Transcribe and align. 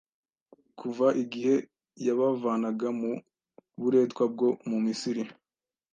kuva 0.79 1.07
igihe 1.23 1.53
yabavanaga 2.05 2.87
mu 2.99 3.11
buretwa 3.81 4.23
bwo 4.33 4.49
mu 4.69 4.77
Misiri 4.85 5.23